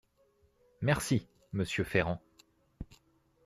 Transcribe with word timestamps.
Merci, 0.81 1.27
monsieur 1.53 1.83
Ferrand. 1.83 2.19